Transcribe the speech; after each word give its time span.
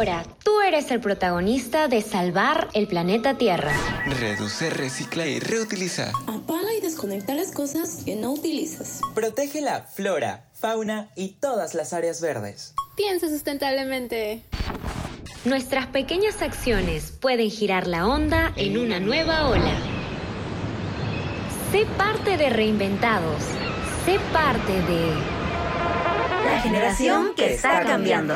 Ahora, 0.00 0.24
tú 0.42 0.62
eres 0.62 0.90
el 0.92 1.00
protagonista 1.00 1.86
de 1.86 2.00
salvar 2.00 2.68
el 2.72 2.86
planeta 2.86 3.36
Tierra. 3.36 3.70
Reduce, 4.18 4.70
recicla 4.70 5.26
y 5.26 5.40
reutiliza. 5.40 6.10
Apaga 6.26 6.72
y 6.74 6.80
desconecta 6.80 7.34
las 7.34 7.52
cosas 7.52 8.02
que 8.02 8.16
no 8.16 8.32
utilizas. 8.32 9.02
Protege 9.14 9.60
la 9.60 9.82
flora, 9.82 10.48
fauna 10.54 11.10
y 11.16 11.32
todas 11.38 11.74
las 11.74 11.92
áreas 11.92 12.22
verdes. 12.22 12.72
Piensa 12.96 13.28
sustentablemente. 13.28 14.42
Nuestras 15.44 15.88
pequeñas 15.88 16.40
acciones 16.40 17.12
pueden 17.20 17.50
girar 17.50 17.86
la 17.86 18.06
onda 18.06 18.54
en 18.56 18.78
una 18.78 19.00
nueva 19.00 19.50
ola. 19.50 19.74
Sé 21.72 21.84
parte 21.98 22.38
de 22.38 22.48
Reinventados. 22.48 23.42
Sé 24.06 24.18
parte 24.32 24.72
de... 24.72 25.12
La 26.46 26.60
generación 26.62 27.34
que 27.36 27.52
está 27.52 27.84
cambiando. 27.84 28.34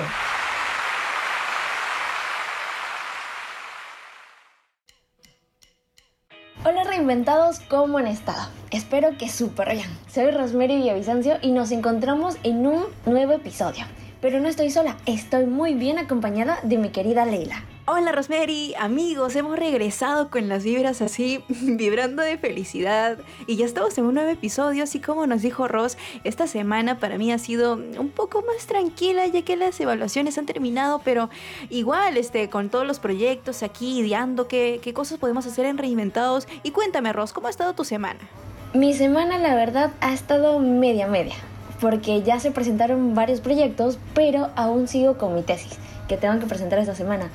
Hola 7.04 7.12
reinventados, 7.12 7.60
¿cómo 7.60 7.98
han 7.98 8.06
estado? 8.06 8.48
Espero 8.70 9.18
que 9.18 9.28
súper 9.28 9.74
bien. 9.74 9.86
Soy 10.10 10.30
Rosemary 10.30 10.76
Villavicencio 10.76 11.36
y 11.42 11.50
nos 11.50 11.70
encontramos 11.70 12.38
en 12.44 12.66
un 12.66 12.84
nuevo 13.04 13.34
episodio. 13.34 13.84
Pero 14.22 14.40
no 14.40 14.48
estoy 14.48 14.70
sola, 14.70 14.96
estoy 15.04 15.44
muy 15.44 15.74
bien 15.74 15.98
acompañada 15.98 16.60
de 16.62 16.78
mi 16.78 16.88
querida 16.88 17.26
Leila. 17.26 17.62
Hola 17.86 18.12
Rosemary, 18.12 18.74
amigos, 18.80 19.36
hemos 19.36 19.58
regresado 19.58 20.30
con 20.30 20.48
las 20.48 20.64
vibras 20.64 21.02
así, 21.02 21.44
vibrando 21.48 22.22
de 22.22 22.38
felicidad 22.38 23.18
y 23.46 23.56
ya 23.56 23.66
estamos 23.66 23.98
en 23.98 24.06
un 24.06 24.14
nuevo 24.14 24.30
episodio, 24.30 24.84
así 24.84 25.00
como 25.00 25.26
nos 25.26 25.42
dijo 25.42 25.68
Ros, 25.68 25.98
esta 26.24 26.46
semana 26.46 26.98
para 26.98 27.18
mí 27.18 27.30
ha 27.30 27.36
sido 27.36 27.74
un 27.74 28.08
poco 28.08 28.40
más 28.40 28.64
tranquila 28.64 29.26
ya 29.26 29.42
que 29.42 29.56
las 29.56 29.78
evaluaciones 29.80 30.38
han 30.38 30.46
terminado, 30.46 31.02
pero 31.04 31.28
igual 31.68 32.16
este, 32.16 32.48
con 32.48 32.70
todos 32.70 32.86
los 32.86 33.00
proyectos 33.00 33.62
aquí 33.62 33.98
ideando 33.98 34.48
qué, 34.48 34.80
qué 34.82 34.94
cosas 34.94 35.18
podemos 35.18 35.44
hacer 35.44 35.66
en 35.66 35.76
Reinventados 35.76 36.48
y 36.62 36.70
cuéntame 36.70 37.12
Ros, 37.12 37.34
¿cómo 37.34 37.48
ha 37.48 37.50
estado 37.50 37.74
tu 37.74 37.84
semana? 37.84 38.20
Mi 38.72 38.94
semana 38.94 39.36
la 39.36 39.54
verdad 39.54 39.90
ha 40.00 40.14
estado 40.14 40.58
media 40.58 41.06
media, 41.06 41.34
porque 41.82 42.22
ya 42.22 42.40
se 42.40 42.50
presentaron 42.50 43.14
varios 43.14 43.42
proyectos, 43.42 43.98
pero 44.14 44.48
aún 44.56 44.88
sigo 44.88 45.18
con 45.18 45.34
mi 45.34 45.42
tesis, 45.42 45.78
que 46.08 46.16
tengo 46.16 46.40
que 46.40 46.46
presentar 46.46 46.78
esta 46.78 46.94
semana. 46.94 47.28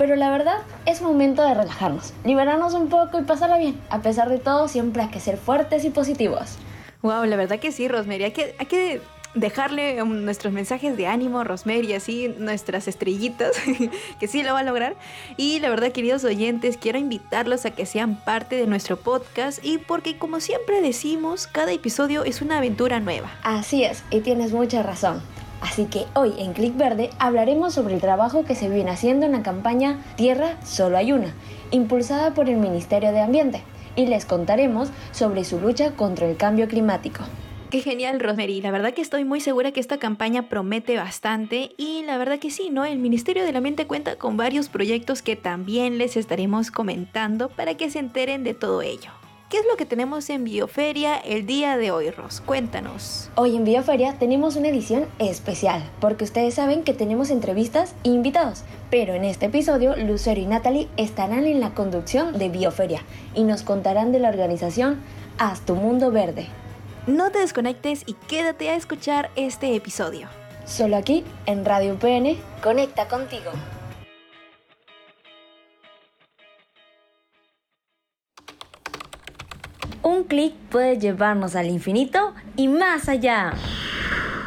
Pero 0.00 0.16
la 0.16 0.30
verdad 0.30 0.56
es 0.86 1.02
momento 1.02 1.42
de 1.42 1.52
relajarnos, 1.52 2.14
liberarnos 2.24 2.72
un 2.72 2.88
poco 2.88 3.20
y 3.20 3.22
pasarla 3.24 3.58
bien. 3.58 3.78
A 3.90 4.00
pesar 4.00 4.30
de 4.30 4.38
todo, 4.38 4.66
siempre 4.66 5.02
hay 5.02 5.08
que 5.10 5.20
ser 5.20 5.36
fuertes 5.36 5.84
y 5.84 5.90
positivos. 5.90 6.56
Wow, 7.02 7.26
la 7.26 7.36
verdad 7.36 7.58
que 7.58 7.70
sí, 7.70 7.86
Rosemary. 7.86 8.24
Hay 8.24 8.30
que, 8.30 8.54
hay 8.58 8.64
que 8.64 9.02
dejarle 9.34 10.02
um, 10.02 10.24
nuestros 10.24 10.54
mensajes 10.54 10.96
de 10.96 11.06
ánimo, 11.06 11.44
Rosemary, 11.44 11.92
así 11.92 12.34
nuestras 12.38 12.88
estrellitas, 12.88 13.54
que 14.18 14.26
sí 14.26 14.42
lo 14.42 14.54
va 14.54 14.60
a 14.60 14.62
lograr. 14.62 14.96
Y 15.36 15.60
la 15.60 15.68
verdad, 15.68 15.92
queridos 15.92 16.24
oyentes, 16.24 16.78
quiero 16.78 16.98
invitarlos 16.98 17.66
a 17.66 17.72
que 17.72 17.84
sean 17.84 18.24
parte 18.24 18.56
de 18.56 18.66
nuestro 18.66 18.96
podcast 18.96 19.62
y 19.62 19.76
porque 19.76 20.16
como 20.16 20.40
siempre 20.40 20.80
decimos, 20.80 21.46
cada 21.46 21.72
episodio 21.72 22.24
es 22.24 22.40
una 22.40 22.56
aventura 22.56 23.00
nueva. 23.00 23.30
Así 23.42 23.84
es, 23.84 24.02
y 24.10 24.20
tienes 24.20 24.52
mucha 24.52 24.82
razón. 24.82 25.20
Así 25.60 25.86
que 25.86 26.06
hoy 26.14 26.32
en 26.38 26.52
Click 26.52 26.76
Verde 26.76 27.10
hablaremos 27.18 27.74
sobre 27.74 27.94
el 27.94 28.00
trabajo 28.00 28.44
que 28.44 28.54
se 28.54 28.68
viene 28.68 28.90
haciendo 28.90 29.26
en 29.26 29.32
la 29.32 29.42
campaña 29.42 29.98
Tierra 30.16 30.56
Solo 30.64 30.96
hay 30.96 31.12
una, 31.12 31.34
impulsada 31.70 32.32
por 32.34 32.48
el 32.48 32.56
Ministerio 32.56 33.12
de 33.12 33.20
Ambiente, 33.20 33.62
y 33.96 34.06
les 34.06 34.24
contaremos 34.24 34.88
sobre 35.12 35.44
su 35.44 35.60
lucha 35.60 35.92
contra 35.92 36.28
el 36.28 36.36
cambio 36.36 36.68
climático. 36.68 37.24
Qué 37.70 37.80
genial, 37.82 38.18
Rosemary. 38.18 38.60
La 38.60 38.72
verdad 38.72 38.94
que 38.94 39.02
estoy 39.02 39.24
muy 39.24 39.40
segura 39.40 39.70
que 39.70 39.78
esta 39.78 39.98
campaña 39.98 40.48
promete 40.48 40.96
bastante 40.96 41.70
y 41.76 42.02
la 42.02 42.18
verdad 42.18 42.40
que 42.40 42.50
sí, 42.50 42.68
¿no? 42.70 42.84
El 42.84 42.98
Ministerio 42.98 43.44
de 43.44 43.52
la 43.52 43.60
Mente 43.60 43.86
cuenta 43.86 44.16
con 44.16 44.36
varios 44.36 44.68
proyectos 44.68 45.22
que 45.22 45.36
también 45.36 45.96
les 45.96 46.16
estaremos 46.16 46.72
comentando 46.72 47.48
para 47.48 47.76
que 47.76 47.88
se 47.88 48.00
enteren 48.00 48.42
de 48.42 48.54
todo 48.54 48.82
ello. 48.82 49.19
¿Qué 49.50 49.58
es 49.58 49.66
lo 49.68 49.76
que 49.76 49.84
tenemos 49.84 50.30
en 50.30 50.44
Bioferia 50.44 51.16
el 51.16 51.44
día 51.44 51.76
de 51.76 51.90
hoy, 51.90 52.10
Ros? 52.10 52.40
Cuéntanos. 52.40 53.30
Hoy 53.34 53.56
en 53.56 53.64
Bioferia 53.64 54.16
tenemos 54.16 54.54
una 54.54 54.68
edición 54.68 55.06
especial, 55.18 55.82
porque 56.00 56.22
ustedes 56.22 56.54
saben 56.54 56.84
que 56.84 56.94
tenemos 56.94 57.30
entrevistas 57.30 57.96
e 58.04 58.10
invitados. 58.10 58.62
Pero 58.92 59.12
en 59.12 59.24
este 59.24 59.46
episodio, 59.46 59.96
Lucero 59.96 60.40
y 60.40 60.46
Natalie 60.46 60.88
estarán 60.96 61.48
en 61.48 61.58
la 61.58 61.74
conducción 61.74 62.38
de 62.38 62.48
Bioferia 62.48 63.02
y 63.34 63.42
nos 63.42 63.64
contarán 63.64 64.12
de 64.12 64.20
la 64.20 64.28
organización 64.28 65.00
Haz 65.36 65.66
tu 65.66 65.74
Mundo 65.74 66.12
Verde. 66.12 66.46
No 67.08 67.32
te 67.32 67.40
desconectes 67.40 68.04
y 68.06 68.12
quédate 68.28 68.70
a 68.70 68.76
escuchar 68.76 69.30
este 69.34 69.74
episodio. 69.74 70.28
Solo 70.64 70.96
aquí, 70.96 71.24
en 71.46 71.64
Radio 71.64 71.98
PN, 71.98 72.36
conecta 72.62 73.08
contigo. 73.08 73.50
Un 80.20 80.26
clic 80.26 80.52
puede 80.68 80.98
llevarnos 80.98 81.56
al 81.56 81.70
infinito 81.70 82.34
y 82.54 82.68
más 82.68 83.08
allá. 83.08 83.54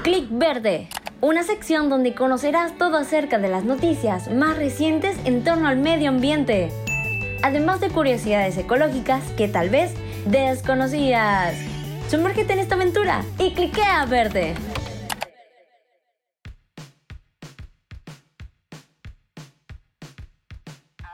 Clic 0.04 0.28
Verde, 0.30 0.88
una 1.20 1.42
sección 1.42 1.90
donde 1.90 2.14
conocerás 2.14 2.78
todo 2.78 2.96
acerca 2.96 3.40
de 3.40 3.50
las 3.50 3.64
noticias 3.64 4.32
más 4.32 4.56
recientes 4.56 5.18
en 5.26 5.44
torno 5.44 5.68
al 5.68 5.78
medio 5.78 6.10
ambiente, 6.10 6.70
además 7.42 7.80
de 7.80 7.90
curiosidades 7.90 8.56
ecológicas 8.56 9.24
que 9.36 9.48
tal 9.48 9.72
vez 9.72 9.96
desconocías. 10.28 11.56
Sumérgete 12.08 12.54
en 12.54 12.60
esta 12.60 12.76
aventura 12.76 13.26
y 13.40 13.56
cliquea 13.56 14.06
verde. 14.06 14.54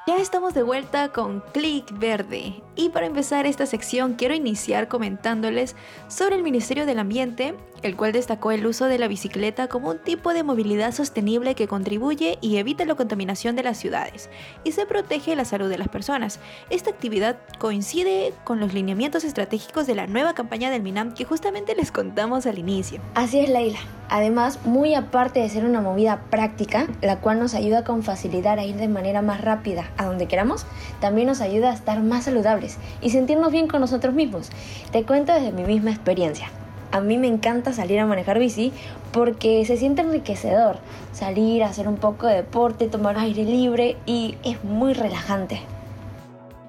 Ya 0.10 0.18
estamos 0.18 0.56
de 0.56 0.64
vuelta 0.64 1.10
con 1.10 1.44
Click 1.54 1.86
Verde 2.00 2.64
y 2.76 2.90
para 2.90 3.06
empezar 3.06 3.46
esta 3.46 3.68
sección 3.68 4.16
quiero 4.16 4.34
iniciar 4.34 4.88
comentándoles 4.88 5.76
sobre 6.08 6.36
el 6.36 6.42
Ministerio 6.42 6.88
del 6.88 6.98
Ambiente, 6.98 7.54
el 7.84 7.96
cual 7.96 8.12
destacó 8.12 8.50
el 8.50 8.66
uso 8.66 8.86
de 8.86 8.98
la 8.98 9.08
bicicleta 9.08 9.68
como 9.68 9.92
un 9.92 10.00
tipo 10.00 10.34
de 10.34 10.42
movilidad 10.42 10.96
sostenible 10.96 11.54
que 11.54 11.68
contribuye 11.68 12.40
y 12.42 12.58
evita 12.58 12.86
la 12.86 12.96
contaminación 12.96 13.56
de 13.56 13.62
las 13.62 13.78
ciudades 13.78 14.32
y 14.64 14.72
se 14.72 14.88
protege 14.88 15.36
la 15.36 15.46
salud 15.46 15.70
de 15.70 15.78
las 15.78 15.90
personas. 15.90 16.40
Esta 16.72 16.90
actividad 16.90 17.38
coincide 17.60 18.34
con 18.46 18.60
los 18.60 18.74
lineamientos 18.74 19.24
estratégicos 19.24 19.86
de 19.86 19.94
la 19.94 20.08
nueva 20.08 20.34
campaña 20.34 20.72
del 20.72 20.82
MINAM 20.82 21.14
que 21.14 21.26
justamente 21.26 21.76
les 21.76 21.92
contamos 21.92 22.48
al 22.48 22.58
inicio. 22.58 23.00
Así 23.14 23.42
es, 23.42 23.50
Leila. 23.52 23.78
Además, 24.10 24.60
muy 24.66 24.96
aparte 24.96 25.40
de 25.40 25.50
ser 25.50 25.66
una 25.66 25.82
movida 25.82 26.22
práctica, 26.32 26.88
la 27.02 27.18
cual 27.18 27.40
nos 27.40 27.54
ayuda 27.54 27.84
con 27.84 28.02
facilidad 28.02 28.58
a 28.58 28.66
ir 28.66 28.76
de 28.76 28.88
manera 28.88 29.22
más 29.22 29.42
rápida 29.42 29.92
a 29.98 30.06
donde 30.06 30.28
queramos, 30.28 30.66
también 31.00 31.28
nos 31.28 31.42
ayuda 31.42 31.70
a 31.70 31.76
estar 31.76 32.02
más 32.02 32.24
saludables 32.24 32.78
y 33.02 33.12
sentirnos 33.12 33.52
bien 33.52 33.68
con 33.68 33.82
nosotros 33.82 34.16
mismos. 34.16 34.50
Te 34.92 35.04
cuento 35.04 35.32
desde 35.34 35.52
mi 35.52 35.64
misma 35.64 35.92
experiencia. 35.92 36.50
A 36.92 37.02
mí 37.02 37.20
me 37.20 37.28
encanta 37.28 37.72
salir 37.72 38.00
a 38.00 38.08
manejar 38.08 38.40
bici 38.40 38.74
porque 39.12 39.64
se 39.66 39.78
siente 39.78 40.02
enriquecedor. 40.02 40.78
Salir, 41.14 41.64
hacer 41.64 41.88
un 41.88 41.98
poco 41.98 42.26
de 42.26 42.38
deporte, 42.38 42.88
tomar 42.88 43.20
aire 43.20 43.44
libre 43.44 43.96
y 44.08 44.38
es 44.44 44.64
muy 44.64 44.94
relajante. 44.94 45.62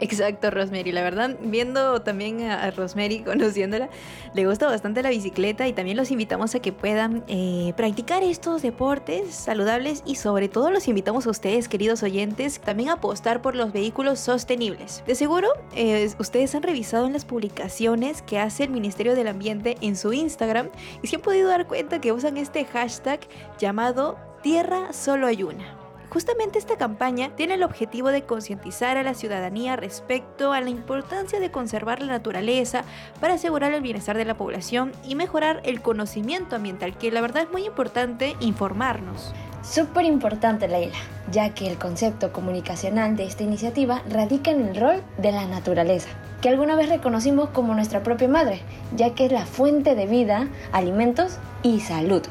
Exacto, 0.00 0.50
Rosemary. 0.50 0.92
La 0.92 1.02
verdad, 1.02 1.36
viendo 1.42 2.00
también 2.00 2.42
a 2.42 2.70
Rosemary, 2.70 3.20
conociéndola, 3.24 3.90
le 4.34 4.46
gusta 4.46 4.66
bastante 4.66 5.02
la 5.02 5.10
bicicleta 5.10 5.68
y 5.68 5.74
también 5.74 5.96
los 5.96 6.10
invitamos 6.10 6.54
a 6.54 6.60
que 6.60 6.72
puedan 6.72 7.22
eh, 7.28 7.74
practicar 7.76 8.22
estos 8.22 8.62
deportes 8.62 9.34
saludables 9.34 10.02
y 10.06 10.14
sobre 10.16 10.48
todo 10.48 10.70
los 10.70 10.88
invitamos 10.88 11.26
a 11.26 11.30
ustedes, 11.30 11.68
queridos 11.68 12.02
oyentes, 12.02 12.60
también 12.60 12.88
a 12.88 12.94
apostar 12.94 13.42
por 13.42 13.54
los 13.54 13.72
vehículos 13.72 14.18
sostenibles. 14.20 15.04
De 15.06 15.14
seguro, 15.14 15.48
eh, 15.74 16.10
ustedes 16.18 16.54
han 16.54 16.62
revisado 16.62 17.06
en 17.06 17.12
las 17.12 17.26
publicaciones 17.26 18.22
que 18.22 18.38
hace 18.38 18.64
el 18.64 18.70
Ministerio 18.70 19.14
del 19.14 19.28
Ambiente 19.28 19.76
en 19.82 19.96
su 19.96 20.14
Instagram 20.14 20.70
y 21.02 21.08
se 21.08 21.16
han 21.16 21.22
podido 21.22 21.48
dar 21.48 21.66
cuenta 21.66 22.00
que 22.00 22.12
usan 22.12 22.38
este 22.38 22.64
hashtag 22.64 23.20
llamado 23.58 24.16
Tierra 24.42 24.94
Solo 24.94 25.26
Hay 25.26 25.42
Una. 25.42 25.79
Justamente 26.10 26.58
esta 26.58 26.76
campaña 26.76 27.30
tiene 27.36 27.54
el 27.54 27.62
objetivo 27.62 28.08
de 28.08 28.22
concientizar 28.22 28.96
a 28.96 29.04
la 29.04 29.14
ciudadanía 29.14 29.76
respecto 29.76 30.52
a 30.52 30.60
la 30.60 30.68
importancia 30.68 31.38
de 31.38 31.52
conservar 31.52 32.00
la 32.00 32.08
naturaleza 32.08 32.82
para 33.20 33.34
asegurar 33.34 33.72
el 33.72 33.80
bienestar 33.80 34.16
de 34.16 34.24
la 34.24 34.36
población 34.36 34.90
y 35.06 35.14
mejorar 35.14 35.60
el 35.64 35.80
conocimiento 35.82 36.56
ambiental, 36.56 36.98
que 36.98 37.12
la 37.12 37.20
verdad 37.20 37.44
es 37.44 37.52
muy 37.52 37.64
importante 37.64 38.36
informarnos. 38.40 39.32
Súper 39.62 40.04
importante, 40.04 40.66
Leila, 40.66 40.96
ya 41.30 41.54
que 41.54 41.68
el 41.68 41.78
concepto 41.78 42.32
comunicacional 42.32 43.14
de 43.14 43.24
esta 43.24 43.44
iniciativa 43.44 44.02
radica 44.10 44.50
en 44.50 44.66
el 44.66 44.74
rol 44.74 45.02
de 45.18 45.30
la 45.30 45.46
naturaleza, 45.46 46.08
que 46.40 46.48
alguna 46.48 46.74
vez 46.74 46.88
reconocimos 46.88 47.50
como 47.50 47.74
nuestra 47.74 48.02
propia 48.02 48.26
madre, 48.26 48.62
ya 48.96 49.14
que 49.14 49.26
es 49.26 49.32
la 49.32 49.46
fuente 49.46 49.94
de 49.94 50.06
vida, 50.06 50.48
alimentos 50.72 51.38
y 51.62 51.80
salud. 51.80 52.22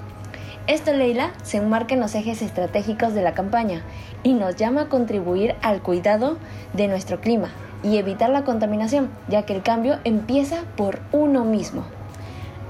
Esto, 0.69 0.94
Leila, 0.94 1.31
se 1.42 1.57
enmarca 1.57 1.95
en 1.95 2.00
los 2.00 2.13
ejes 2.13 2.44
estratégicos 2.44 3.16
de 3.16 3.24
la 3.24 3.33
campaña 3.33 3.81
y 4.21 4.33
nos 4.33 4.56
llama 4.56 4.81
a 4.81 4.88
contribuir 4.88 5.56
al 5.63 5.81
cuidado 5.81 6.38
de 6.74 6.88
nuestro 6.88 7.19
clima 7.19 7.50
y 7.81 7.98
evitar 7.98 8.30
la 8.30 8.44
contaminación, 8.44 9.10
ya 9.30 9.48
que 9.48 9.56
el 9.56 9.63
cambio 9.63 9.98
empieza 10.04 10.62
por 10.77 11.00
uno 11.12 11.44
mismo. 11.44 11.86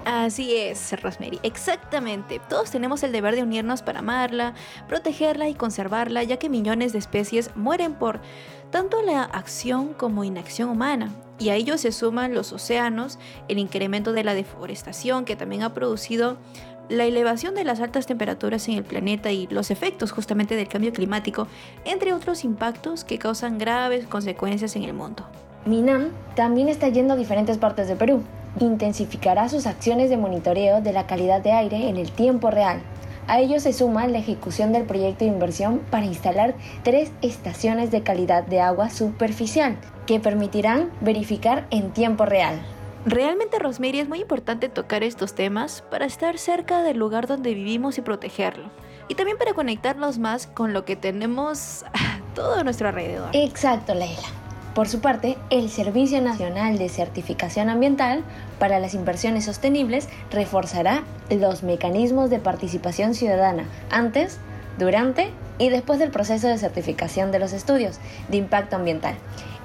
Así 0.06 0.56
es, 0.56 0.94
Rosemary, 1.04 1.42
exactamente. 1.44 2.40
Todos 2.48 2.72
tenemos 2.72 3.04
el 3.04 3.12
deber 3.12 3.36
de 3.36 3.44
unirnos 3.44 3.82
para 3.82 4.00
amarla, 4.00 4.54
protegerla 4.88 5.50
y 5.50 5.54
conservarla, 5.54 6.24
ya 6.24 6.38
que 6.38 6.48
millones 6.48 6.94
de 6.94 7.00
especies 7.00 7.52
mueren 7.54 7.96
por 7.96 8.22
tanto 8.72 9.02
la 9.02 9.24
acción 9.24 9.94
como 9.94 10.24
inacción 10.24 10.70
humana. 10.70 11.14
Y 11.40 11.50
a 11.50 11.56
ello 11.56 11.78
se 11.78 11.92
suman 11.92 12.34
los 12.34 12.52
océanos, 12.52 13.18
el 13.48 13.60
incremento 13.60 14.12
de 14.12 14.24
la 14.24 14.34
deforestación 14.34 15.26
que 15.26 15.36
también 15.36 15.64
ha 15.64 15.74
producido 15.74 16.38
la 16.90 17.06
elevación 17.06 17.56
de 17.56 17.64
las 17.64 17.80
altas 17.80 18.08
temperaturas 18.08 18.68
en 18.68 18.74
el 18.76 18.84
planeta 18.84 19.32
y 19.32 19.48
los 19.48 19.72
efectos 19.72 20.12
justamente 20.12 20.56
del 20.56 20.68
cambio 20.68 20.92
climático, 20.92 21.48
entre 21.86 22.14
otros 22.14 22.44
impactos 22.44 23.04
que 23.04 23.20
causan 23.20 23.60
graves 23.60 24.08
consecuencias 24.08 24.76
en 24.76 24.84
el 24.84 24.94
mundo. 24.94 25.26
Minam 25.66 26.10
también 26.36 26.68
está 26.68 26.90
yendo 26.90 27.14
a 27.14 27.18
diferentes 27.18 27.58
partes 27.58 27.88
de 27.88 27.96
Perú. 27.96 28.24
Intensificará 28.60 29.48
sus 29.50 29.68
acciones 29.68 30.10
de 30.10 30.18
monitoreo 30.18 30.82
de 30.82 30.92
la 30.92 31.06
calidad 31.06 31.42
de 31.42 31.52
aire 31.52 31.90
en 31.90 31.98
el 31.98 32.12
tiempo 32.12 32.50
real. 32.50 32.82
A 33.30 33.40
ello 33.40 33.60
se 33.60 33.74
suma 33.74 34.08
la 34.08 34.18
ejecución 34.18 34.74
del 34.74 34.86
proyecto 34.86 35.24
de 35.24 35.30
inversión 35.30 35.82
para 35.92 36.08
instalar 36.08 36.56
tres 36.82 37.12
estaciones 37.22 37.92
de 37.92 38.02
calidad 38.02 38.44
de 38.44 38.60
agua 38.60 38.90
superficial 38.90 39.78
que 40.08 40.20
permitirán 40.20 40.90
verificar 41.00 41.68
en 41.70 41.92
tiempo 41.92 42.26
real. 42.26 42.60
Realmente, 43.06 43.60
Rosemary, 43.60 44.00
es 44.00 44.10
muy 44.10 44.22
importante 44.22 44.68
tocar 44.68 45.04
estos 45.04 45.36
temas 45.36 45.84
para 45.92 46.08
estar 46.08 46.40
cerca 46.40 46.82
del 46.82 46.98
lugar 46.98 47.28
donde 47.28 47.54
vivimos 47.54 48.00
y 48.00 48.02
protegerlo. 48.02 48.72
Y 49.10 49.14
también 49.14 49.38
para 49.38 49.54
conectarnos 49.54 50.18
más 50.18 50.48
con 50.48 50.74
lo 50.74 50.84
que 50.84 50.96
tenemos 50.96 51.86
todo 52.34 52.56
a 52.56 52.64
nuestro 52.64 52.88
alrededor. 52.88 53.30
Exacto, 53.34 53.94
Leila. 53.94 54.39
Por 54.74 54.88
su 54.88 55.02
parte, 55.02 55.38
el 55.50 55.70
Servicio 55.70 56.22
Nacional 56.22 56.78
de 56.78 56.90
Certificación 56.90 57.70
Ambiental 57.70 58.24
para 58.60 58.80
las 58.80 58.94
Inversiones 58.94 59.46
Sostenibles 59.46 60.08
reforzará 60.32 61.04
los 61.30 61.64
mecanismos 61.64 62.30
de 62.30 62.40
participación 62.40 63.16
ciudadana 63.16 63.66
antes, 63.90 64.38
durante 64.78 65.32
y 65.58 65.70
después 65.70 66.00
del 66.00 66.12
proceso 66.12 66.48
de 66.48 66.58
certificación 66.58 67.32
de 67.32 67.40
los 67.40 67.52
estudios 67.52 68.00
de 68.30 68.38
impacto 68.38 68.76
ambiental, 68.76 69.16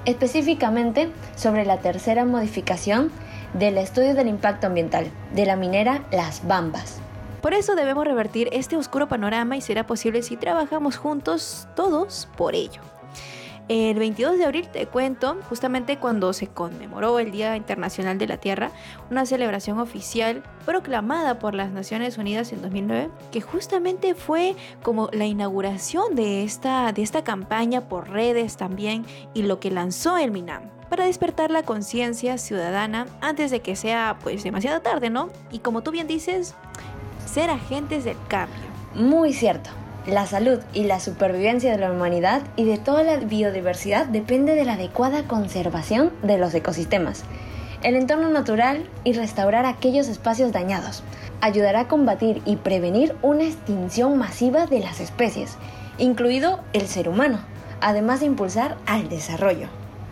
específicamente 0.05 1.09
sobre 1.35 1.65
la 1.65 1.77
tercera 1.77 2.25
modificación 2.25 3.11
del 3.53 3.77
estudio 3.77 4.15
del 4.15 4.27
impacto 4.27 4.67
ambiental 4.67 5.07
de 5.33 5.45
la 5.45 5.55
minera 5.55 6.03
Las 6.11 6.45
Bambas. 6.45 6.99
Por 7.41 7.53
eso 7.53 7.75
debemos 7.75 8.05
revertir 8.05 8.49
este 8.51 8.75
oscuro 8.75 9.07
panorama 9.07 9.55
y 9.55 9.61
será 9.61 9.85
posible 9.85 10.23
si 10.23 10.35
trabajamos 10.35 10.97
juntos 10.97 11.67
todos 11.75 12.27
por 12.35 12.55
ello. 12.55 12.94
El 13.67 13.97
22 13.97 14.37
de 14.37 14.45
abril, 14.45 14.67
te 14.67 14.85
cuento, 14.85 15.37
justamente 15.49 15.97
cuando 15.97 16.33
se 16.33 16.45
conmemoró 16.45 17.17
el 17.17 17.31
Día 17.31 17.55
Internacional 17.55 18.19
de 18.19 18.27
la 18.27 18.37
Tierra, 18.37 18.69
una 19.09 19.25
celebración 19.25 19.79
oficial 19.79 20.43
proclamada 20.67 21.39
por 21.39 21.55
las 21.55 21.71
Naciones 21.71 22.19
Unidas 22.19 22.53
en 22.53 22.61
2009, 22.61 23.09
que 23.31 23.41
justamente 23.41 24.13
fue 24.13 24.55
como 24.83 25.09
la 25.11 25.25
inauguración 25.25 26.13
de 26.13 26.43
esta, 26.43 26.91
de 26.91 27.01
esta 27.01 27.23
campaña 27.23 27.89
por 27.89 28.11
redes 28.11 28.55
también 28.55 29.03
y 29.33 29.41
lo 29.41 29.59
que 29.59 29.71
lanzó 29.71 30.19
el 30.19 30.29
MINAM 30.29 30.69
para 30.89 31.05
despertar 31.05 31.49
la 31.49 31.63
conciencia 31.63 32.37
ciudadana 32.37 33.07
antes 33.19 33.49
de 33.49 33.61
que 33.61 33.75
sea 33.75 34.19
pues 34.21 34.43
demasiado 34.43 34.81
tarde, 34.81 35.09
¿no? 35.09 35.31
Y 35.51 35.57
como 35.57 35.81
tú 35.81 35.89
bien 35.89 36.05
dices, 36.05 36.53
ser 37.25 37.49
agentes 37.49 38.03
del 38.03 38.17
cambio. 38.27 38.61
Muy 38.93 39.33
cierto. 39.33 39.71
La 40.07 40.27
salud 40.27 40.59
y 40.71 40.83
la 40.83 40.99
supervivencia 40.99 41.71
de 41.71 41.79
la 41.79 41.91
humanidad 41.91 42.43
y 42.55 42.65
de 42.65 42.77
toda 42.77 43.01
la 43.01 43.17
biodiversidad 43.17 44.05
depende 44.05 44.53
de 44.53 44.63
la 44.63 44.73
adecuada 44.73 45.23
conservación 45.23 46.11
de 46.21 46.37
los 46.37 46.53
ecosistemas, 46.53 47.23
el 47.81 47.95
entorno 47.95 48.29
natural 48.29 48.87
y 49.03 49.13
restaurar 49.13 49.65
aquellos 49.65 50.07
espacios 50.07 50.51
dañados. 50.51 51.03
Ayudará 51.41 51.81
a 51.81 51.87
combatir 51.87 52.43
y 52.45 52.57
prevenir 52.57 53.15
una 53.23 53.45
extinción 53.45 54.15
masiva 54.19 54.67
de 54.67 54.79
las 54.79 54.99
especies, 54.99 55.57
incluido 55.97 56.59
el 56.73 56.85
ser 56.85 57.09
humano, 57.09 57.39
además 57.81 58.19
de 58.19 58.27
impulsar 58.27 58.77
al 58.85 59.09
desarrollo. 59.09 59.69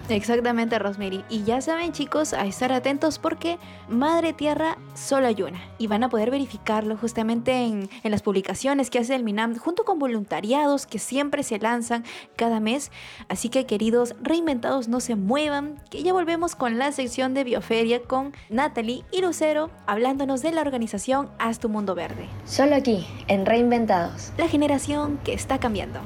Exactamente, 0.09 0.77
Rosemary. 0.79 1.23
Y 1.29 1.43
ya 1.43 1.61
saben, 1.61 1.91
chicos, 1.91 2.33
a 2.33 2.45
estar 2.45 2.71
atentos 2.71 3.19
porque 3.19 3.57
Madre 3.87 4.33
Tierra 4.33 4.77
solo 4.93 5.27
hay 5.27 5.41
una. 5.41 5.61
Y 5.77 5.87
van 5.87 6.03
a 6.03 6.09
poder 6.09 6.29
verificarlo 6.31 6.97
justamente 6.97 7.63
en, 7.63 7.89
en, 8.03 8.11
las 8.11 8.21
publicaciones 8.21 8.89
que 8.89 8.99
hace 8.99 9.15
el 9.15 9.23
MINAM, 9.23 9.57
junto 9.57 9.85
con 9.85 9.99
voluntariados 9.99 10.85
que 10.85 10.99
siempre 10.99 11.43
se 11.43 11.59
lanzan 11.59 12.03
cada 12.35 12.59
mes. 12.59 12.91
Así 13.29 13.49
que, 13.49 13.65
queridos 13.65 14.15
reinventados, 14.21 14.87
no 14.87 14.99
se 14.99 15.15
muevan, 15.15 15.81
que 15.89 16.03
ya 16.03 16.13
volvemos 16.13 16.55
con 16.55 16.77
la 16.77 16.91
sección 16.91 17.33
de 17.33 17.43
Bioferia 17.43 18.01
con 18.01 18.33
Natalie 18.49 19.03
y 19.11 19.21
Lucero, 19.21 19.69
hablándonos 19.85 20.41
de 20.41 20.51
la 20.51 20.61
organización 20.61 21.29
Haz 21.39 21.59
tu 21.59 21.69
Mundo 21.69 21.95
Verde. 21.95 22.27
Solo 22.45 22.75
aquí, 22.75 23.07
en 23.27 23.45
Reinventados. 23.45 24.31
La 24.37 24.47
generación 24.47 25.19
que 25.23 25.33
está 25.33 25.59
cambiando. 25.59 25.99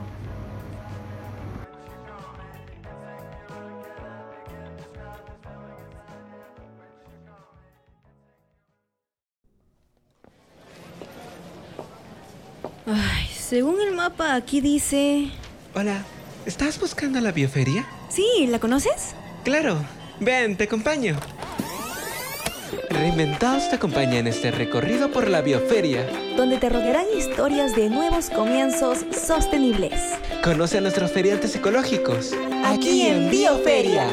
Ay, 12.90 13.28
según 13.38 13.82
el 13.82 13.94
mapa 13.94 14.34
aquí 14.34 14.62
dice... 14.62 15.30
Hola, 15.76 16.06
¿estás 16.46 16.80
buscando 16.80 17.20
la 17.20 17.34
bioferia? 17.34 17.86
Sí, 18.08 18.48
¿la 18.48 18.60
conoces? 18.60 19.14
Claro, 19.44 19.76
ven, 20.22 20.56
te 20.56 20.64
acompaño. 20.64 21.18
Reinventados 22.90 23.70
te 23.70 23.76
acompaña 23.76 24.20
en 24.20 24.28
este 24.28 24.52
recorrido 24.52 25.12
por 25.12 25.28
la 25.28 25.42
bioferia. 25.42 26.08
Donde 26.38 26.60
te 26.60 26.70
rodearán 26.70 27.08
historias 27.18 27.76
de 27.76 27.90
nuevos 27.90 28.30
comienzos 28.30 29.00
sostenibles. 29.12 30.00
Conoce 30.42 30.78
a 30.78 30.82
nuestros 30.82 31.12
feriantes 31.12 31.58
ecológicos. 31.58 32.32
Aquí 32.64 33.02
en 33.02 33.30
Bioferia. 33.30 34.08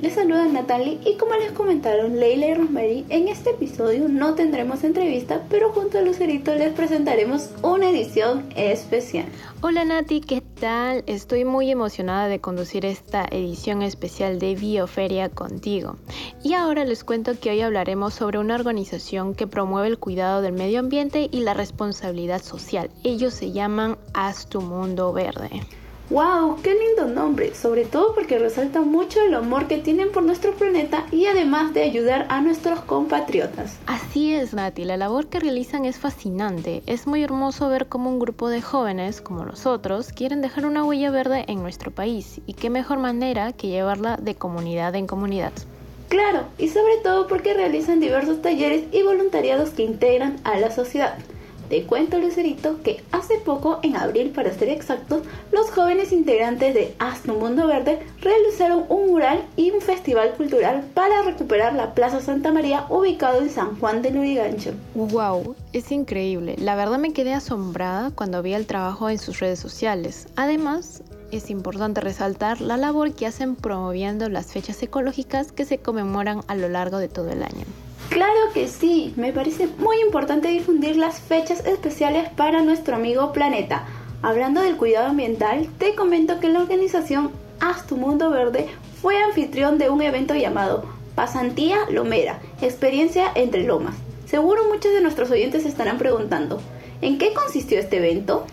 Les 0.00 0.14
saluda 0.14 0.44
Natalie 0.46 0.98
y 1.06 1.16
como 1.16 1.36
les 1.36 1.52
comentaron 1.52 2.18
Leila 2.18 2.48
y 2.48 2.54
Rosemary, 2.54 3.06
en 3.10 3.28
este 3.28 3.50
episodio 3.50 4.08
no 4.08 4.34
tendremos 4.34 4.82
entrevista, 4.82 5.40
pero 5.48 5.72
junto 5.72 5.98
a 5.98 6.00
Lucerito 6.00 6.52
les 6.52 6.72
presentaremos 6.72 7.48
una 7.62 7.90
edición 7.90 8.44
especial. 8.56 9.26
Hola 9.60 9.84
Nati, 9.84 10.20
¿qué 10.20 10.40
tal? 10.40 11.04
Estoy 11.06 11.44
muy 11.44 11.70
emocionada 11.70 12.26
de 12.26 12.40
conducir 12.40 12.84
esta 12.84 13.24
edición 13.30 13.82
especial 13.82 14.40
de 14.40 14.56
Bioferia 14.56 15.28
contigo. 15.28 15.96
Y 16.42 16.54
ahora 16.54 16.84
les 16.84 17.04
cuento 17.04 17.38
que 17.38 17.50
hoy 17.50 17.60
hablaremos 17.60 18.14
sobre 18.14 18.40
una 18.40 18.56
organización 18.56 19.32
que 19.36 19.46
promueve 19.46 19.86
el 19.86 19.98
cuidado 20.00 20.42
del 20.42 20.54
medio 20.54 20.80
ambiente 20.80 21.28
y 21.30 21.38
la 21.38 21.54
responsabilidad 21.54 22.42
social. 22.42 22.90
Ellos 23.04 23.34
se 23.34 23.52
llaman 23.52 23.96
Haz 24.12 24.48
tu 24.48 24.60
Mundo 24.60 25.12
Verde. 25.12 25.60
¡Wow! 26.12 26.58
¡Qué 26.62 26.74
lindo 26.74 27.06
nombre! 27.06 27.54
Sobre 27.54 27.86
todo 27.86 28.14
porque 28.14 28.38
resalta 28.38 28.82
mucho 28.82 29.22
el 29.22 29.32
amor 29.32 29.66
que 29.66 29.78
tienen 29.78 30.12
por 30.12 30.22
nuestro 30.22 30.52
planeta 30.52 31.06
y 31.10 31.24
además 31.24 31.72
de 31.72 31.84
ayudar 31.84 32.26
a 32.28 32.42
nuestros 32.42 32.80
compatriotas. 32.80 33.78
Así 33.86 34.34
es, 34.34 34.52
Nati. 34.52 34.84
La 34.84 34.98
labor 34.98 35.28
que 35.28 35.40
realizan 35.40 35.86
es 35.86 35.98
fascinante. 35.98 36.82
Es 36.84 37.06
muy 37.06 37.22
hermoso 37.22 37.70
ver 37.70 37.86
cómo 37.86 38.10
un 38.10 38.18
grupo 38.18 38.50
de 38.50 38.60
jóvenes, 38.60 39.22
como 39.22 39.46
nosotros, 39.46 40.12
quieren 40.12 40.42
dejar 40.42 40.66
una 40.66 40.84
huella 40.84 41.10
verde 41.10 41.46
en 41.48 41.62
nuestro 41.62 41.90
país. 41.90 42.42
Y 42.46 42.52
qué 42.52 42.68
mejor 42.68 42.98
manera 42.98 43.54
que 43.54 43.68
llevarla 43.68 44.18
de 44.18 44.34
comunidad 44.34 44.94
en 44.96 45.06
comunidad. 45.06 45.54
Claro, 46.10 46.44
y 46.58 46.68
sobre 46.68 46.98
todo 47.02 47.26
porque 47.26 47.54
realizan 47.54 48.00
diversos 48.00 48.42
talleres 48.42 48.84
y 48.92 49.02
voluntariados 49.02 49.70
que 49.70 49.84
integran 49.84 50.36
a 50.44 50.58
la 50.58 50.70
sociedad. 50.70 51.16
Te 51.72 51.84
cuento, 51.84 52.18
Lucerito, 52.18 52.82
que 52.82 53.02
hace 53.12 53.38
poco, 53.38 53.80
en 53.82 53.96
abril 53.96 54.28
para 54.28 54.52
ser 54.52 54.68
exactos, 54.68 55.22
los 55.52 55.70
jóvenes 55.70 56.12
integrantes 56.12 56.74
de 56.74 56.94
tu 57.24 57.32
Mundo 57.32 57.66
Verde 57.66 57.98
realizaron 58.20 58.84
un 58.90 59.06
mural 59.06 59.46
y 59.56 59.70
un 59.70 59.80
festival 59.80 60.34
cultural 60.34 60.84
para 60.92 61.22
recuperar 61.22 61.72
la 61.72 61.94
Plaza 61.94 62.20
Santa 62.20 62.52
María 62.52 62.84
ubicado 62.90 63.40
en 63.40 63.48
San 63.48 63.80
Juan 63.80 64.02
de 64.02 64.10
Lurigancho. 64.10 64.74
¡Wow! 64.94 65.56
Es 65.72 65.90
increíble. 65.90 66.56
La 66.58 66.74
verdad 66.74 66.98
me 66.98 67.14
quedé 67.14 67.32
asombrada 67.32 68.10
cuando 68.10 68.42
vi 68.42 68.52
el 68.52 68.66
trabajo 68.66 69.08
en 69.08 69.16
sus 69.16 69.40
redes 69.40 69.58
sociales. 69.58 70.28
Además, 70.36 71.02
es 71.30 71.48
importante 71.48 72.02
resaltar 72.02 72.60
la 72.60 72.76
labor 72.76 73.14
que 73.14 73.26
hacen 73.26 73.56
promoviendo 73.56 74.28
las 74.28 74.52
fechas 74.52 74.82
ecológicas 74.82 75.52
que 75.52 75.64
se 75.64 75.78
conmemoran 75.78 76.42
a 76.48 76.54
lo 76.54 76.68
largo 76.68 76.98
de 76.98 77.08
todo 77.08 77.30
el 77.30 77.42
año. 77.42 77.64
Claro 78.12 78.52
que 78.52 78.68
sí, 78.68 79.14
me 79.16 79.32
parece 79.32 79.66
muy 79.78 79.98
importante 80.02 80.48
difundir 80.48 80.96
las 80.96 81.18
fechas 81.18 81.64
especiales 81.64 82.28
para 82.28 82.60
nuestro 82.60 82.94
amigo 82.94 83.32
planeta. 83.32 83.86
Hablando 84.20 84.60
del 84.60 84.76
cuidado 84.76 85.06
ambiental, 85.06 85.66
te 85.78 85.94
comento 85.94 86.38
que 86.38 86.50
la 86.50 86.60
organización 86.60 87.30
Haz 87.58 87.86
tu 87.86 87.96
Mundo 87.96 88.28
Verde 88.28 88.68
fue 89.00 89.16
anfitrión 89.16 89.78
de 89.78 89.88
un 89.88 90.02
evento 90.02 90.34
llamado 90.34 90.84
Pasantía 91.14 91.78
Lomera, 91.90 92.38
experiencia 92.60 93.32
entre 93.34 93.64
lomas. 93.64 93.94
Seguro 94.26 94.68
muchos 94.68 94.92
de 94.92 95.00
nuestros 95.00 95.30
oyentes 95.30 95.64
estarán 95.64 95.96
preguntando, 95.96 96.60
¿en 97.00 97.16
qué 97.16 97.32
consistió 97.32 97.78
este 97.78 97.96
evento? 97.96 98.46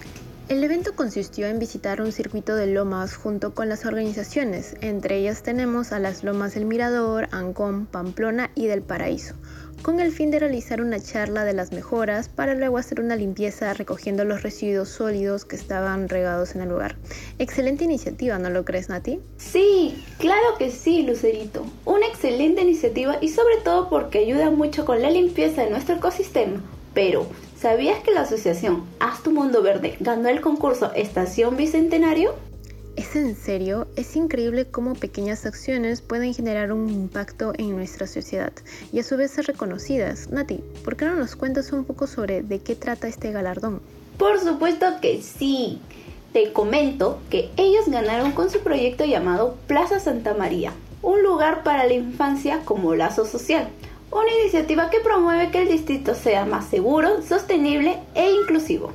El 0.49 0.63
evento 0.63 0.95
consistió 0.95 1.45
en 1.45 1.59
visitar 1.59 2.01
un 2.01 2.11
circuito 2.11 2.55
de 2.55 2.65
lomas 2.65 3.15
junto 3.15 3.53
con 3.53 3.69
las 3.69 3.85
organizaciones, 3.85 4.75
entre 4.81 5.17
ellas 5.17 5.43
tenemos 5.43 5.91
a 5.91 5.99
las 5.99 6.23
lomas 6.23 6.55
del 6.55 6.65
Mirador, 6.65 7.27
Ancón, 7.29 7.85
Pamplona 7.85 8.49
y 8.55 8.65
del 8.65 8.81
Paraíso, 8.81 9.35
con 9.83 9.99
el 9.99 10.11
fin 10.11 10.31
de 10.31 10.39
realizar 10.39 10.81
una 10.81 10.99
charla 10.99 11.43
de 11.43 11.53
las 11.53 11.71
mejoras 11.71 12.29
para 12.29 12.55
luego 12.55 12.79
hacer 12.79 12.99
una 12.99 13.15
limpieza 13.15 13.75
recogiendo 13.75 14.25
los 14.25 14.41
residuos 14.41 14.89
sólidos 14.89 15.45
que 15.45 15.55
estaban 15.55 16.09
regados 16.09 16.55
en 16.55 16.61
el 16.61 16.69
lugar. 16.69 16.95
Excelente 17.37 17.83
iniciativa, 17.83 18.39
¿no 18.39 18.49
lo 18.49 18.65
crees, 18.65 18.89
Nati? 18.89 19.19
Sí, 19.37 20.03
claro 20.17 20.57
que 20.57 20.71
sí, 20.71 21.03
Lucerito. 21.03 21.63
Una 21.85 22.07
excelente 22.07 22.63
iniciativa 22.63 23.17
y 23.21 23.29
sobre 23.29 23.57
todo 23.63 23.87
porque 23.87 24.17
ayuda 24.17 24.49
mucho 24.49 24.83
con 24.83 24.99
la 24.99 25.11
limpieza 25.11 25.61
de 25.61 25.69
nuestro 25.69 25.97
ecosistema. 25.97 26.59
Pero, 26.95 27.27
¿Sabías 27.59 27.99
que 27.99 28.11
la 28.11 28.21
asociación 28.21 28.85
Haz 29.01 29.21
tu 29.21 29.31
Mundo 29.31 29.61
Verde 29.61 29.97
ganó 29.99 30.29
el 30.29 30.39
concurso 30.39 30.93
Estación 30.93 31.57
Bicentenario? 31.57 32.33
¿Es 32.95 33.17
en 33.17 33.35
serio? 33.35 33.85
Es 33.97 34.15
increíble 34.15 34.65
cómo 34.71 34.93
pequeñas 34.93 35.45
acciones 35.45 36.01
pueden 36.01 36.33
generar 36.33 36.71
un 36.71 36.89
impacto 36.89 37.51
en 37.57 37.75
nuestra 37.75 38.07
sociedad 38.07 38.53
y 38.93 38.99
a 38.99 39.03
su 39.03 39.17
vez 39.17 39.31
ser 39.31 39.47
reconocidas. 39.47 40.29
Nati, 40.29 40.63
¿por 40.85 40.95
qué 40.95 41.03
no 41.03 41.15
nos 41.15 41.35
cuentas 41.35 41.73
un 41.73 41.83
poco 41.83 42.07
sobre 42.07 42.43
de 42.43 42.59
qué 42.59 42.75
trata 42.75 43.09
este 43.09 43.33
galardón? 43.33 43.81
Por 44.17 44.39
supuesto 44.39 44.85
que 45.01 45.21
sí. 45.21 45.81
Te 46.31 46.53
comento 46.53 47.19
que 47.29 47.49
ellos 47.57 47.89
ganaron 47.89 48.31
con 48.31 48.49
su 48.49 48.61
proyecto 48.61 49.03
llamado 49.03 49.57
Plaza 49.67 49.99
Santa 49.99 50.33
María, 50.33 50.71
un 51.01 51.23
lugar 51.23 51.63
para 51.63 51.85
la 51.85 51.93
infancia 51.93 52.61
como 52.63 52.95
lazo 52.95 53.25
social 53.25 53.67
una 54.11 54.31
iniciativa 54.41 54.89
que 54.89 54.99
promueve 54.99 55.51
que 55.51 55.61
el 55.61 55.69
distrito 55.69 56.15
sea 56.15 56.45
más 56.45 56.65
seguro, 56.65 57.21
sostenible 57.21 57.99
e 58.15 58.31
inclusivo. 58.31 58.91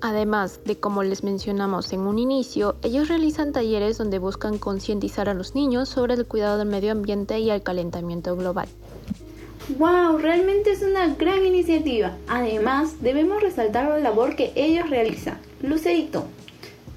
Además 0.00 0.60
de, 0.64 0.76
como 0.76 1.02
les 1.02 1.24
mencionamos 1.24 1.92
en 1.94 2.00
un 2.00 2.18
inicio, 2.18 2.76
ellos 2.82 3.08
realizan 3.08 3.52
talleres 3.52 3.96
donde 3.96 4.18
buscan 4.18 4.58
concientizar 4.58 5.30
a 5.30 5.34
los 5.34 5.54
niños 5.54 5.88
sobre 5.88 6.14
el 6.14 6.26
cuidado 6.26 6.58
del 6.58 6.68
medio 6.68 6.92
ambiente 6.92 7.38
y 7.38 7.50
el 7.50 7.62
calentamiento 7.62 8.36
global. 8.36 8.68
¡Wow! 9.78 10.18
Realmente 10.18 10.72
es 10.72 10.82
una 10.82 11.14
gran 11.14 11.46
iniciativa. 11.46 12.18
Además, 12.28 13.00
debemos 13.00 13.42
resaltar 13.42 13.88
la 13.88 13.98
labor 13.98 14.36
que 14.36 14.52
ellos 14.56 14.90
realizan. 14.90 15.38
Lucerito, 15.62 16.24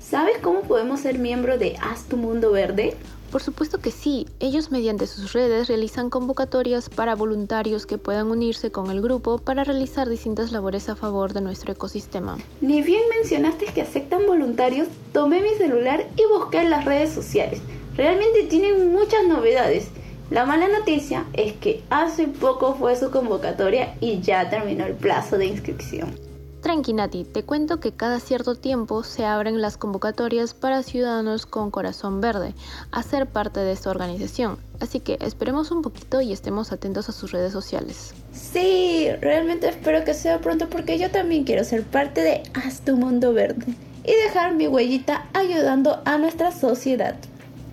¿sabes 0.02 0.38
cómo 0.42 0.64
podemos 0.64 1.00
ser 1.00 1.18
miembro 1.18 1.58
de 1.58 1.78
Haz 1.78 2.10
tu 2.10 2.18
Mundo 2.18 2.52
Verde? 2.52 2.98
Por 3.32 3.42
supuesto 3.42 3.80
que 3.80 3.92
sí, 3.92 4.26
ellos 4.40 4.72
mediante 4.72 5.06
sus 5.06 5.34
redes 5.34 5.68
realizan 5.68 6.10
convocatorias 6.10 6.90
para 6.90 7.14
voluntarios 7.14 7.86
que 7.86 7.98
puedan 7.98 8.32
unirse 8.32 8.72
con 8.72 8.90
el 8.90 9.02
grupo 9.02 9.38
para 9.38 9.66
realizar 9.66 10.08
distintas 10.08 10.54
labores 10.54 10.88
a 10.88 10.96
favor 10.96 11.34
de 11.34 11.42
nuestro 11.42 11.74
ecosistema. 11.74 12.38
Ni 12.62 12.82
bien 12.82 13.02
mencionaste 13.10 13.66
que 13.66 13.82
aceptan 13.82 14.26
voluntarios, 14.26 14.88
tomé 15.12 15.42
mi 15.42 15.50
celular 15.58 16.08
y 16.16 16.22
busqué 16.34 16.62
en 16.62 16.70
las 16.70 16.86
redes 16.86 17.12
sociales. 17.12 17.60
Realmente 17.98 18.44
tienen 18.44 18.94
muchas 18.94 19.26
novedades. 19.28 19.90
La 20.30 20.46
mala 20.46 20.70
noticia 20.70 21.26
es 21.34 21.54
que 21.54 21.84
hace 21.90 22.28
poco 22.28 22.76
fue 22.76 22.96
su 22.96 23.12
convocatoria 23.12 23.96
y 24.00 24.22
ya 24.22 24.50
terminó 24.50 24.86
el 24.86 24.94
plazo 24.94 25.38
de 25.38 25.48
inscripción. 25.48 26.27
Tranquinati, 26.68 27.24
te 27.24 27.44
cuento 27.44 27.80
que 27.80 27.94
cada 27.94 28.20
cierto 28.20 28.54
tiempo 28.54 29.02
se 29.02 29.24
abren 29.24 29.62
las 29.62 29.78
convocatorias 29.78 30.54
para 30.54 30.84
ciudadanos 30.84 31.46
con 31.46 31.72
corazón 31.72 32.20
verde 32.20 32.54
a 32.92 33.04
ser 33.04 33.26
parte 33.26 33.62
de 33.62 33.72
esta 33.72 33.90
organización, 33.90 34.58
así 34.82 35.00
que 35.00 35.18
esperemos 35.22 35.72
un 35.72 35.82
poquito 35.82 36.20
y 36.20 36.34
estemos 36.34 36.74
atentos 36.74 37.08
a 37.08 37.14
sus 37.14 37.32
redes 37.32 37.54
sociales. 37.54 38.14
Sí, 38.34 39.08
realmente 39.22 39.70
espero 39.70 40.04
que 40.04 40.14
sea 40.14 40.42
pronto 40.42 40.70
porque 40.70 41.00
yo 41.00 41.10
también 41.10 41.46
quiero 41.46 41.64
ser 41.64 41.84
parte 41.84 42.20
de 42.20 42.44
Haz 42.54 42.82
tu 42.82 42.98
Mundo 42.98 43.32
Verde 43.32 43.74
y 44.04 44.12
dejar 44.26 44.54
mi 44.54 44.68
huellita 44.68 45.26
ayudando 45.34 46.02
a 46.04 46.18
nuestra 46.18 46.52
sociedad. 46.52 47.16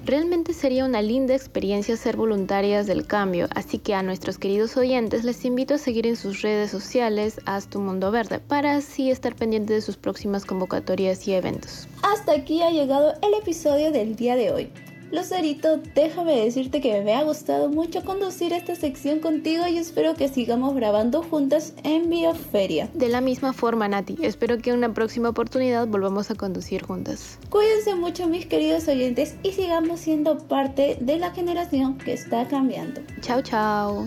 Realmente 0.06 0.52
sería 0.52 0.84
una 0.84 1.00
linda 1.00 1.34
experiencia 1.34 1.96
ser 1.96 2.18
voluntarias 2.18 2.86
del 2.86 3.06
cambio, 3.06 3.48
así 3.54 3.78
que 3.78 3.94
a 3.94 4.02
nuestros 4.02 4.36
queridos 4.36 4.76
oyentes 4.76 5.24
les 5.24 5.42
invito 5.46 5.74
a 5.74 5.78
seguir 5.78 6.06
en 6.06 6.16
sus 6.16 6.42
redes 6.42 6.70
sociales 6.70 7.40
Haz 7.46 7.68
tu 7.68 7.80
Mundo 7.80 8.10
Verde 8.10 8.38
para 8.38 8.76
así 8.76 9.10
estar 9.10 9.34
pendientes 9.34 9.76
de 9.76 9.80
sus 9.80 9.96
próximas 9.96 10.44
convocatorias 10.44 11.26
y 11.26 11.32
eventos. 11.32 11.88
Hasta 12.02 12.32
aquí 12.32 12.60
ha 12.60 12.70
llegado 12.70 13.14
el 13.22 13.32
episodio 13.32 13.92
del 13.92 14.14
día 14.14 14.36
de 14.36 14.52
hoy. 14.52 14.70
Lucerito, 15.12 15.80
déjame 15.94 16.40
decirte 16.44 16.80
que 16.80 17.00
me 17.02 17.14
ha 17.14 17.22
gustado 17.22 17.68
mucho 17.68 18.04
conducir 18.04 18.52
esta 18.52 18.74
sección 18.74 19.20
contigo 19.20 19.66
y 19.66 19.78
espero 19.78 20.14
que 20.14 20.28
sigamos 20.28 20.74
grabando 20.74 21.22
juntas 21.22 21.74
en 21.84 22.10
Bioferia. 22.10 22.88
De 22.94 23.08
la 23.08 23.20
misma 23.20 23.52
forma, 23.52 23.88
Nati, 23.88 24.16
espero 24.22 24.58
que 24.58 24.70
en 24.70 24.78
una 24.78 24.92
próxima 24.92 25.28
oportunidad 25.28 25.86
volvamos 25.86 26.30
a 26.30 26.34
conducir 26.34 26.82
juntas. 26.82 27.38
Cuídense 27.50 27.94
mucho 27.94 28.26
mis 28.26 28.46
queridos 28.46 28.88
oyentes 28.88 29.36
y 29.42 29.52
sigamos 29.52 30.00
siendo 30.00 30.38
parte 30.38 30.98
de 31.00 31.18
la 31.18 31.30
generación 31.30 31.98
que 31.98 32.12
está 32.12 32.48
cambiando. 32.48 33.00
Chao, 33.20 33.42
chao. 33.42 34.06